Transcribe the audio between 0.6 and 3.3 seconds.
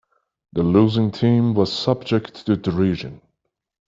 losing team was subject to derision.